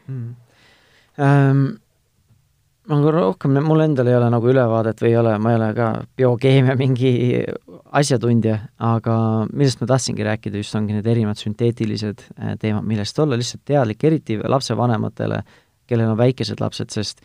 [0.07, 0.33] mm..
[1.19, 1.63] Ähm,
[2.89, 5.87] aga rohkem, mul endal ei ole nagu ülevaadet või ei ole, ma ei ole ka
[6.17, 7.11] biokeemia mingi
[7.99, 8.55] asjatundja,
[8.85, 9.15] aga
[9.51, 14.05] millest ma tahtsingi rääkida, just ongi need erinevad sünteetilised äh, teemad, millest olla lihtsalt teadlik,
[14.09, 15.41] eriti lapsevanematele,
[15.89, 17.21] kellel on väikesed lapsed, sest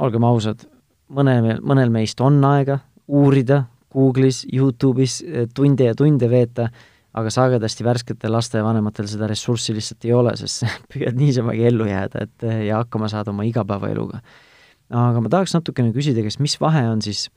[0.00, 0.64] olgem ausad,
[1.12, 6.68] mõnel, mõnel meist on aega uurida, Google'is, Youtube'is eh, tunde ja tunde veeta,
[7.12, 12.48] aga sagedasti värsketel lastevanematel seda ressurssi lihtsalt ei ole, sest püüad niisamagi ellu jääda, et
[12.48, 14.22] eh, ja hakkama saada oma igapäevaeluga.
[14.92, 17.28] aga ma tahaks natukene küsida, kas mis vahe on siis,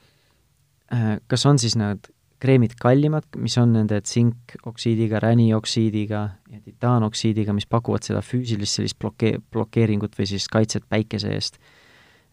[0.91, 2.11] eh, kas on siis need
[2.45, 6.19] kreemid kallimad, mis on nende tsinkoksiidiga, ränioksiidiga
[6.51, 11.57] ja titaanoksiidiga, mis pakuvad seda füüsilist sellist bloke-, blokeeringut või siis kaitset päikese eest.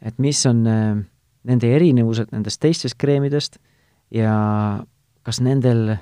[0.03, 3.61] et mis on nende erinevused nendest teistest kreemidest
[4.15, 4.37] ja
[5.23, 5.97] kas nendel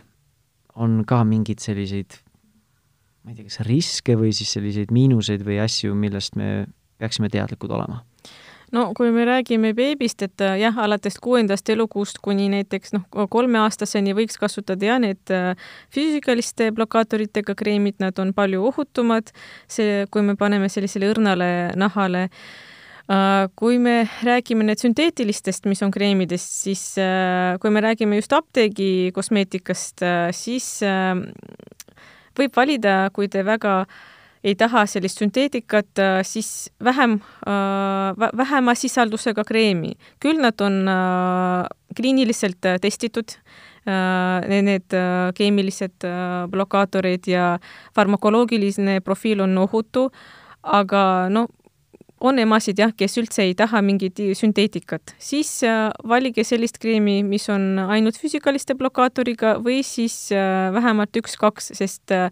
[0.75, 2.19] on ka mingeid selliseid,
[3.25, 6.69] ma ei tea, kas riske või siis selliseid miinuseid või asju, millest me
[7.01, 8.05] peaksime teadlikud olema?
[8.71, 14.15] no kui me räägime beebist, et äh, jah, alates kuuendast elukuust kuni näiteks noh, kolmeaastaseni
[14.15, 15.59] võiks kasutada ja need äh,
[15.91, 19.35] füüsikaliste blokaatoritega kreemid, nad on palju ohutumad,
[19.67, 22.70] see, kui me paneme sellisele õrnale nahale Äh,
[23.59, 29.11] kui me räägime nüüd sünteetilistest, mis on kreemidest, siis äh, kui me räägime just apteegi
[29.17, 30.69] kosmeetikast, äh, siis
[32.39, 33.83] võib valida, kui te väga
[34.47, 37.19] ei taha sellist sünteetikat, siis vähem,
[38.41, 39.91] vähema sisaldusega kreemi.
[40.17, 40.79] küll nad on
[41.93, 43.35] kliiniliselt testitud,
[43.85, 44.97] need
[45.37, 46.09] keemilised
[46.49, 47.59] blokaatorid ja
[47.93, 50.09] farmakoloogiline profiil on ohutu,
[50.63, 51.47] aga no
[52.21, 57.49] on emasid jah, kes üldse ei taha mingit sünteetikat, siis äh, valige sellist kreemi, mis
[57.53, 62.29] on ainult füüsikaliste blokaatoriga või siis äh, vähemalt üks-kaks, sest äh,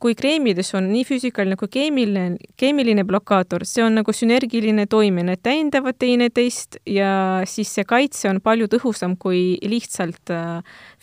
[0.00, 5.42] kui kreemides on nii füüsikaline kui keemiline, keemiline blokaator, see on nagu sünergiline toime, need
[5.44, 10.32] täiendavad teineteist ja siis see kaitse on palju tõhusam kui lihtsalt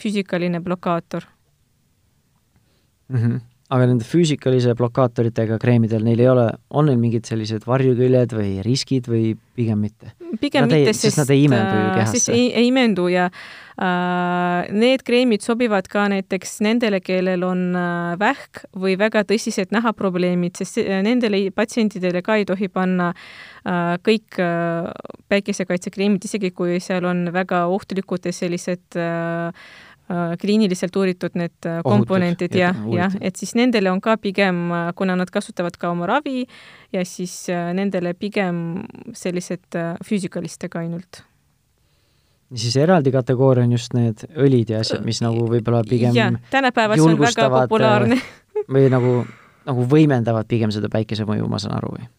[0.02, 1.30] füüsikaline blokaator
[3.10, 3.18] mm.
[3.18, 8.54] -hmm aga nende füüsikalise blokaatoritega kreemidel, neil ei ole, on neil mingid sellised varjuküljed või
[8.66, 10.16] riskid või pigem mitte?
[10.42, 12.20] pigem nad mitte, sest nad ei imendu ju äh, kehasse.
[12.20, 18.14] sest ei, ei imendu ja äh, need kreemid sobivad ka näiteks nendele, kellel on äh,
[18.20, 24.40] vähk või väga tõsised nahaprobleemid, sest äh, nendele patsientidele ka ei tohi panna äh, kõik
[24.40, 24.88] äh,
[25.32, 29.52] päikesekaitsekreemid, isegi kui seal on väga ohtlikud sellised Äh,
[30.42, 35.16] kliiniliselt uuritud need äh, komponendid ja, jah, et siis nendele on ka pigem, äh, kuna
[35.20, 36.46] nad kasutavad ka oma ravi
[36.94, 38.82] ja siis nendele pigem
[39.16, 41.22] sellised füüsikalistega ainult.
[42.52, 47.00] Siis eraldi kategooria on just need õlid ja asjad, mis nagu võib-olla pigem ja, tänapäeval
[47.00, 48.18] see on väga populaarne.
[48.74, 49.14] või nagu,
[49.70, 52.10] nagu võimendavad pigem seda päikesemõju, ma saan aru, või?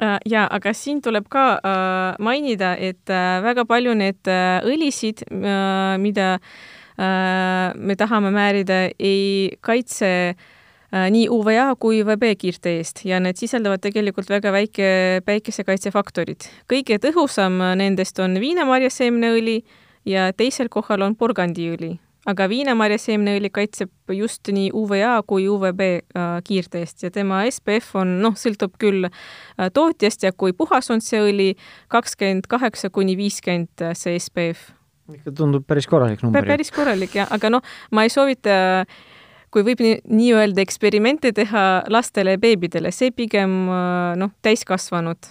[0.00, 5.96] jaa, aga siin tuleb ka äh, mainida, et äh, väga palju need äh, õlisid äh,,
[6.00, 10.50] mida äh, Äh, me tahame määrida, ei kaitse äh,
[10.90, 14.90] nii UVA kui UVB kiirte eest ja need sisaldavad tegelikult väga väike
[15.24, 16.48] päikesekaitsefaktorid.
[16.70, 19.62] kõige tõhusam nendest on viinamarjaseemneõli
[20.04, 21.94] ja teisel kohal on porgandiõli,
[22.26, 28.18] aga viinamarjaseemneõli kaitseb just nii UVA kui UVB äh, kiirte eest ja tema SPF on,
[28.20, 29.08] noh, sõltub küll
[29.56, 31.54] tootjast ja kui puhas on see õli,
[31.88, 34.79] kakskümmend kaheksa kuni viiskümmend see SPF
[35.18, 36.46] ikka tundub päris korralik number.
[36.46, 38.84] päris korralik jah, aga noh, ma ei soovita
[39.50, 43.66] kui võib nii-öelda nii eksperimente teha lastele ja beebidele, see pigem
[44.20, 45.30] noh, täiskasvanud.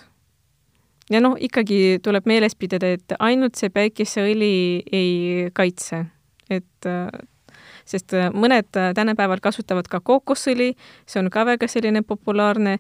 [1.10, 4.54] ja noh, ikkagi tuleb meeles pidada, et ainult see päikeseõli
[4.92, 6.06] ei kaitse,
[6.50, 6.90] et
[7.90, 10.74] sest mõned tänapäeval kasutavad ka kookosõli,
[11.10, 12.78] see on ka väga selline populaarne,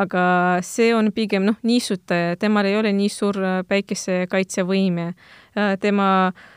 [0.00, 0.24] aga
[0.66, 3.38] see on pigem noh, niisutaja, temal ei ole nii suur
[3.68, 5.12] päikesekaitsevõime.
[5.80, 6.06] Tema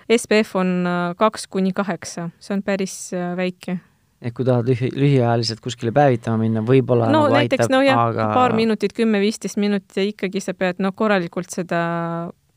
[0.08, 2.96] SPF on kaks kuni kaheksa, see on päris
[3.36, 3.80] väike
[4.26, 8.30] et kui tahad lühi, lühiajaliselt kuskile päevitama minna, võib-olla no nagu näiteks, no jah aga...,
[8.34, 11.82] paar minutit, kümme-viisteist minutit ja ikkagi sa pead no korralikult seda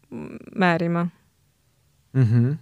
[0.08, 1.08] määrima
[2.14, 2.24] mm.
[2.24, 2.52] -hmm.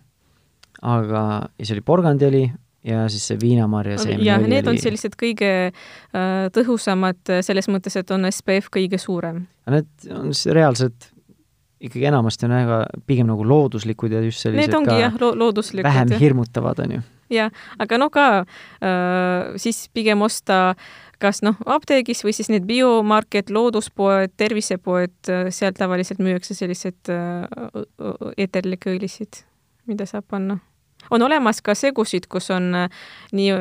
[0.82, 1.24] aga,
[1.58, 2.44] ja see oli porgandiõli
[2.86, 4.76] ja siis see viinamarja seemne jah, need oli...
[4.76, 9.46] on sellised kõige äh, tõhusamad selles mõttes, et on SPF kõige suurem.
[9.70, 11.10] Need on siis reaalselt
[11.88, 15.32] ikkagi enamasti on väga pigem nagu looduslikud ja just sellised Need ongi ka jah lo,
[15.38, 15.88] looduslikud.
[15.88, 17.50] vähem hirmutavad, on ju jah,
[17.82, 20.76] aga no ka äh, siis pigem osta
[21.22, 27.46] kas noh, apteegis või siis need biomarket, looduspoed, tervisepoed, äh, seal tavaliselt müüakse sellised äh,
[28.36, 29.42] eeterlikke õlisid,
[29.88, 30.58] mida saab panna.
[31.10, 32.88] on olemas ka segusid, kus on äh,
[33.32, 33.52] nii,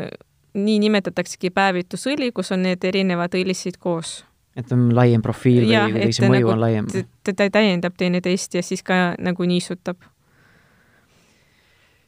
[0.54, 4.24] nii nimetataksegi päevitusõli, kus on need erinevad õlisid koos
[4.56, 6.92] et on laiem profiil ja, või kuidagi see mõju nagu on laiem?
[7.24, 10.00] ta täiendab teineteist ja siis ka nagu niisutab.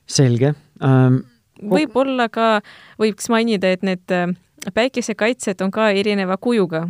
[0.07, 1.21] selge um,
[1.61, 2.61] võib-olla ka
[3.01, 4.29] võiks mainida, et need äh,
[4.73, 6.87] päikesekaitsed on ka erineva kujuga.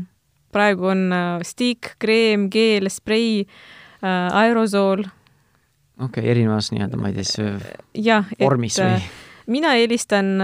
[0.52, 3.48] praegu on äh, stiik, kreem, geel, sprei,
[4.04, 5.06] äh, aerosool.
[6.00, 9.02] okei okay,, erinevas nii-öelda, ma ei tea, siis vormis või?
[9.48, 10.42] Mina eelistan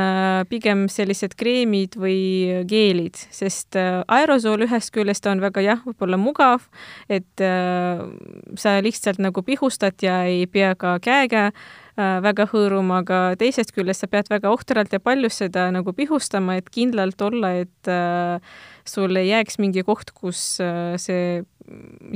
[0.49, 6.65] pigem sellised kreemid või geelid, sest aerosool ühest küljest on väga jah, võib-olla mugav,
[7.11, 11.49] et sa lihtsalt nagu pihustad ja ei pea ka käega
[11.93, 16.55] Äh, väga hõõruma, aga teisest küljest sa pead väga ohtralt ja palju seda nagu pihustama,
[16.57, 18.55] et kindlalt olla, et äh,
[18.89, 21.43] sul ei jääks mingi koht, kus äh, see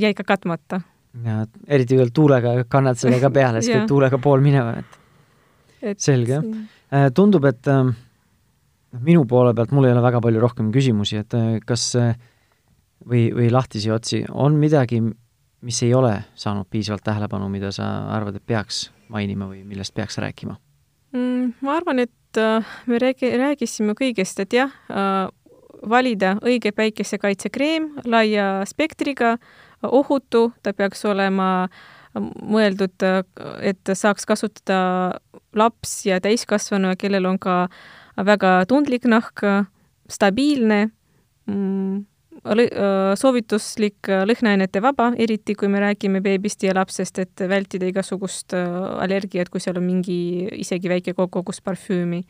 [0.02, 0.82] jäi ka katmata.
[1.21, 4.97] ja eriti veel tuulega kannad selle ka peale, siis käib tuulega pool minema, et,
[5.93, 6.41] et selge.
[6.41, 6.65] Äh,
[7.13, 7.88] tundub, et äh,
[9.04, 11.89] minu poole pealt mul ei ole väga palju rohkem küsimusi, et äh, kas
[13.08, 15.02] või, või lahtisi otsi, on midagi,
[15.67, 20.19] mis ei ole saanud piisavalt tähelepanu, mida sa arvad, et peaks mainima või millest peaks
[20.21, 20.58] rääkima
[21.15, 21.58] mm,?
[21.62, 25.28] ma arvan, et äh, me räägi-, rääkisime kõigest, et jah äh,,
[25.89, 29.36] valida õige päikesekaitsekreem laia spektriga,
[29.86, 31.67] ohutu, ta peaks olema
[32.19, 33.06] mõeldud,
[33.62, 35.19] et saaks kasutada
[35.58, 37.65] laps ja täiskasvanu, kellel on ka
[38.25, 39.43] väga tundlik nahk,
[40.10, 40.88] stabiilne
[41.45, 42.06] mm,,
[43.17, 49.62] soovituslik lõhnaainete vaba, eriti kui me räägime beebist ja lapsest, et vältida igasugust allergiat, kui
[49.63, 52.23] seal on mingi isegi väike kogus parfüümi.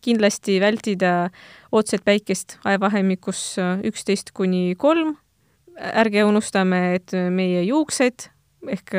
[0.00, 1.30] kindlasti vältida
[1.72, 5.16] otset päikest ajavahemikus üksteist kuni kolm.
[5.78, 8.30] ärge unustame, et meie juuksed
[8.66, 8.94] ehk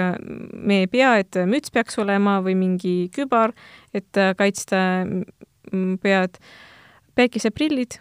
[0.54, 3.54] meie pea, et müts peaks olema või mingi kübar,
[3.94, 5.04] et kaitsta
[6.02, 6.40] pead,
[7.20, 8.00] päikeseprillid.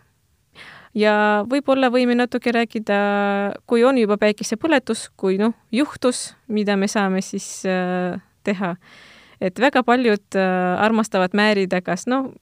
[0.97, 2.99] Ja võib-olla võime natuke rääkida,
[3.69, 8.77] kui on juba päikesepõletus, kui noh, juhtus, mida me saame siis äh, teha.
[9.41, 12.33] et väga paljud äh, armastavad määrida kas noh,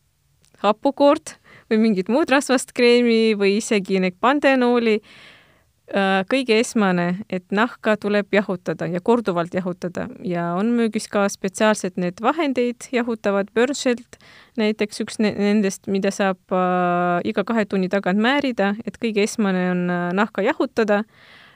[0.63, 1.37] hapukoort
[1.71, 5.36] või mingit muud rasvast kreemi või isegi neid pandenooli äh, Äh,
[5.87, 10.09] kõige esmane, et nahka tuleb jahutada ja korduvalt jahutada.
[10.27, 14.19] Ja on müügis ka spetsiaalsed need vahendeid jahutavad börsilt,
[14.59, 19.87] näiteks üks nendest, mida saab äh, iga kahe tunni tagant määrida, et kõige esmane on
[19.91, 21.05] äh, nahka jahutada.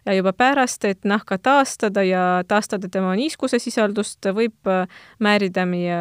[0.06, 4.86] Ja juba pärast, et nahka taastada ja taastada tema niiskuse sisaldust, võib äh,
[5.20, 5.98] määrida meie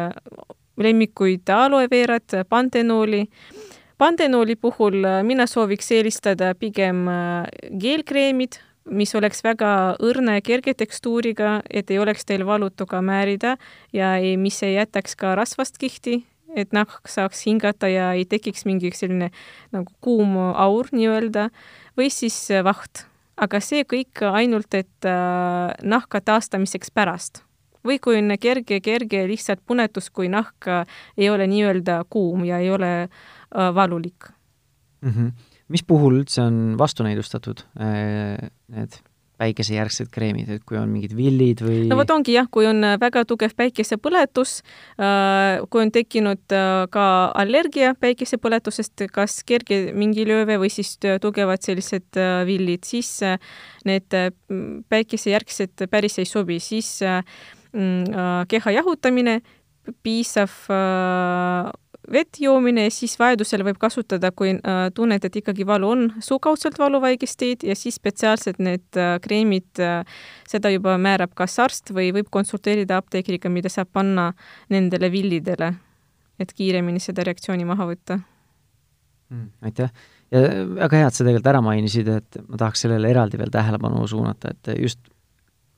[0.80, 3.26] lemmikuid aloe veerat, pantenooli
[4.00, 7.48] Pantenooli puhul äh, mina sooviks eelistada pigem äh,
[7.82, 8.56] geelkreemid,
[8.96, 13.58] mis oleks väga õrna ja kerge tekstuuriga, et ei oleks teil valutu ka määrida
[13.92, 16.22] ja ei, mis ei jätaks ka rasvast kihti,
[16.56, 19.28] et nahk saaks hingata ja ei tekiks mingi selline
[19.76, 21.50] nagu kuum aur nii-öelda,
[22.00, 23.04] või siis äh, vaht.
[23.36, 27.42] aga see kõik ainult, et äh, nahka taastamiseks pärast
[27.84, 30.68] või kui on kerge, kerge lihtsalt punetus, kui nahk
[31.16, 34.30] ei ole nii-öelda kuum ja ei ole äh, Äh, valulik
[35.00, 35.10] mm.
[35.10, 35.30] -hmm.
[35.68, 39.00] mis puhul üldse on vastunäidustatud äh, need
[39.40, 41.86] päikesejärgsed kreemid, et kui on mingid villid või?
[41.88, 44.60] no vot ongi jah, kui on äh, väga tugev päikesepõletus,
[45.70, 46.52] kui on tekkinud
[46.92, 53.22] ka allergia päikesepõletusest, kas kerge mingi lööve või siis tugevad sellised villid, siis
[53.88, 54.18] need
[54.92, 59.40] päikesejärgsed päris ei sobi, siis mm, keha jahutamine
[60.02, 61.70] piisav äh,
[62.12, 66.78] vett joomine ja siis vajadusel võib kasutada, kui äh, tunned, et ikkagi valu on, suukaudselt
[66.80, 70.00] valuvaigisteid ja siis spetsiaalselt need äh, kreemid äh,,
[70.48, 74.30] seda juba määrab kas arst või võib konsulteerida apteekriga, mida saab panna
[74.72, 75.74] nendele villidele,
[76.40, 78.20] et kiiremini seda reaktsiooni maha võtta.
[79.30, 79.50] Mm,.
[79.62, 79.92] aitäh.
[80.30, 80.40] Ja
[80.74, 84.54] väga hea, et sa tegelikult ära mainisid, et ma tahaks sellele eraldi veel tähelepanu suunata,
[84.54, 85.00] et just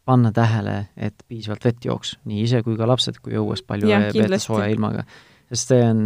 [0.04, 4.40] panna tähele, et piisavalt vett jooks, nii ise kui ka lapsed, kui õues palju veeta
[4.42, 5.06] sooja ilmaga
[5.52, 6.04] sest see on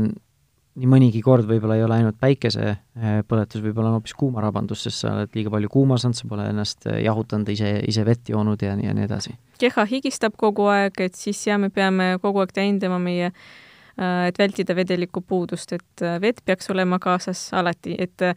[0.77, 5.37] nii mõnigi kord võib-olla ei ole ainult päikesepõletus, võib-olla on hoopis kuumarabandus, sest sa oled
[5.37, 8.97] liiga palju kuumas olnud, sa pole ennast jahutanud, ise, ise vett joonud ja nii, ja
[8.97, 9.37] nii edasi.
[9.61, 14.41] keha higistab kogu aeg, et siis jah, me peame kogu aeg täiendama meie äh, et
[14.41, 18.37] vältida vedeliku puudust, et äh, vett peaks olema kaasas alati, et äh,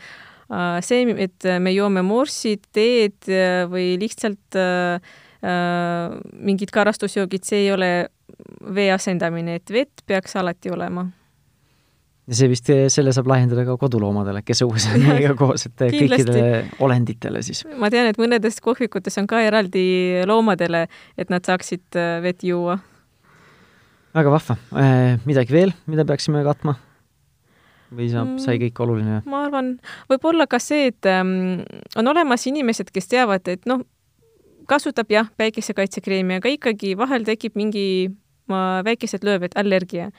[0.86, 3.28] see, et me joome morssi, teed
[3.70, 4.58] või lihtsalt
[5.40, 7.92] mingid karastusjoogid, see ei ole
[8.76, 11.06] vee asendamine, et vett peaks alati olema.
[12.30, 16.66] ja see vist, selle saab laiendada ka koduloomadele, kes õues on meiega koos, et kõikidele
[16.86, 17.64] olenditele siis.
[17.80, 19.86] ma tean, et mõnedes kohvikutes on ka eraldi
[20.30, 20.86] loomadele,
[21.18, 22.80] et nad saaksid äh, vett juua.
[24.18, 24.60] väga vahva.
[24.76, 26.78] Äh, midagi veel, mida peaksime katma?
[27.96, 29.22] või saab, sai mm, kõik oluline?
[29.30, 29.72] ma arvan,
[30.12, 31.64] võib-olla ka see, et ähm,
[31.98, 33.82] on olemas inimesed, kes teavad, et noh,
[34.70, 37.86] kasutab jah, päikesekaitsekreemi, aga ikkagi vahel tekib mingi
[38.86, 40.10] väikesed lööbed, allergia.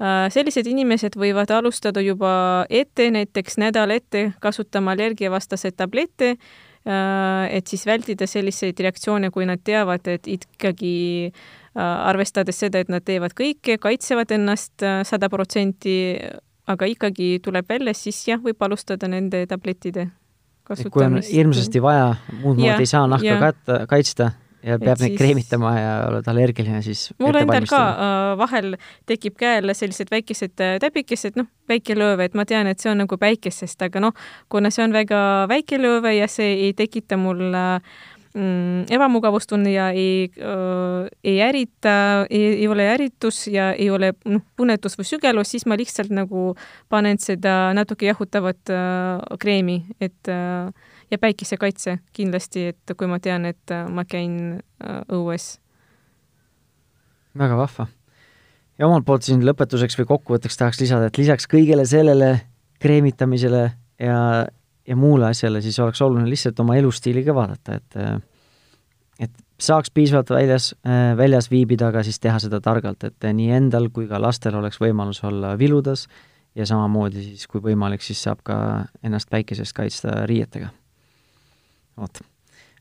[0.00, 6.36] Äh, sellised inimesed võivad alustada juba ette, näiteks nädal ette kasutama allergiavastaseid tablette,
[6.86, 10.96] äh, et siis vältida selliseid reaktsioone, kui nad teavad, et ikkagi
[11.28, 16.18] äh, arvestades seda, et nad teevad kõike, kaitsevad ennast sada protsenti,
[16.66, 20.08] aga ikkagi tuleb välja, siis jah, võib alustada nende tablettide
[20.64, 20.94] kasutamist.
[20.94, 24.32] kui on hirmsasti vaja, muud moodi ei saa nahka katta, kaitsta
[24.64, 25.18] ja peab neid siis...
[25.20, 28.76] kreemitama ja oled allergiline, siis mul endal ka äh, vahel
[29.08, 33.02] tekib käele sellised väikesed äh, täbikesed, noh, väike lööve, et ma tean, et see on
[33.04, 34.16] nagu päikesest, aga noh,
[34.52, 35.20] kuna see on väga
[35.52, 38.00] väike lööve ja see ei tekita mul äh,
[38.34, 44.98] mm, ebamugavustunne ja ei äh,, ei ärita, ei ole ärritus ja ei ole noh, punetus
[44.98, 46.52] või sügelus, siis ma lihtsalt nagu
[46.92, 50.72] panen seda natuke jahutavat äh, kreemi, et äh,
[51.10, 55.58] ja päikesekaitse kindlasti, et kui ma tean, et äh, ma käin äh, õues.
[57.38, 57.86] väga vahva.
[58.78, 62.34] ja omalt poolt siin lõpetuseks või kokkuvõtteks tahaks lisada, et lisaks kõigele sellele
[62.82, 63.64] kreemitamisele
[64.02, 64.18] ja
[64.88, 67.98] ja muule asjale, siis oleks oluline lihtsalt oma elustiili ka vaadata, et
[69.22, 69.30] et
[69.62, 70.72] saaks piisavalt väljas,
[71.16, 75.22] väljas viibida, aga siis teha seda targalt, et nii endal kui ka lastel oleks võimalus
[75.24, 76.08] olla viludas
[76.54, 78.56] ja samamoodi siis, kui võimalik, siis saab ka
[79.06, 80.70] ennast päikesest kaitsta riietega.
[82.00, 82.20] vot.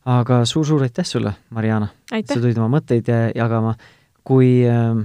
[0.06, 1.88] aga suur-suur aitäh sulle, Mariana!
[2.10, 3.76] sa tulid oma mõtteid jagama.
[4.24, 4.96] kui äh,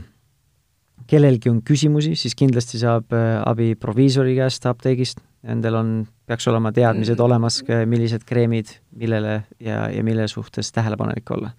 [1.07, 5.93] kellelgi on küsimusi, siis kindlasti saab äh, abi proviisori käest apteegist, nendel on,
[6.29, 7.25] peaks olema teadmised mm.
[7.25, 11.55] olemas, millised kreemid, millele ja, ja mille suhtes tähelepanelik olla.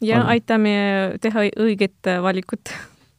[0.00, 0.30] ja on.
[0.34, 0.78] aitame
[1.20, 2.72] teha õiget valikut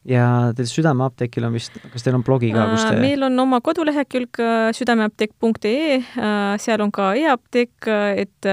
[0.08, 0.24] ja
[0.56, 4.40] teil Südameapteegil on vist, kas teil on blogi ka, kus te meil on oma kodulehekülg
[4.40, 8.50] äh, südameapteek.ee, äh, seal on ka e-apteek, äh, et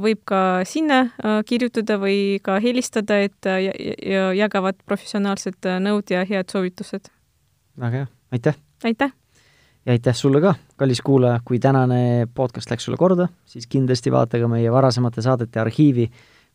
[0.00, 1.02] võib ka sinna
[1.46, 3.48] kirjutada või ka helistada, et
[4.40, 7.12] jagavad professionaalsed nõud ja head soovitused.
[7.76, 8.60] väga hea, aitäh!
[8.84, 9.19] aitäh!
[9.86, 14.38] Ja aitäh sulle ka, kallis kuulaja, kui tänane podcast läks sulle korda, siis kindlasti vaata
[14.38, 16.10] ka meie varasemate saadete arhiivi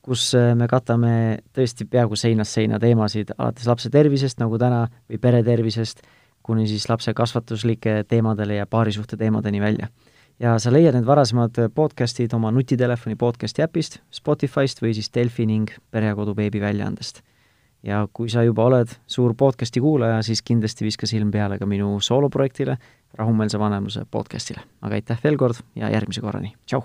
[0.06, 1.14] kus äh, me katame
[1.56, 6.04] tõesti peaaegu seinast seina teemasid, alates lapse tervisest, nagu täna, või pere tervisest,
[6.46, 9.90] kuni siis lapse kasvatuslike teemadele ja paarisuhte teemadeni välja.
[10.40, 15.72] ja sa leiad need varasemad podcastid oma nutitelefoni podcasti äpist, Spotify'st või siis Delfi ning
[15.92, 17.24] Pere ja Kodu beebi väljaandest.
[17.84, 22.00] ja kui sa juba oled suur podcasti kuulaja, siis kindlasti viska silm peale ka minu
[22.00, 22.78] sooloprojektile,
[23.16, 24.62] rahumeelse vanemluse podcastile.
[24.82, 26.84] aga aitäh veel kord ja järgmise korrani, tšau!